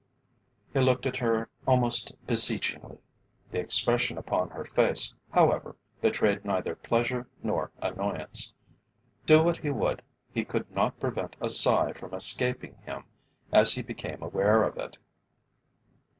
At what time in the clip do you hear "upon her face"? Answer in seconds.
4.17-5.13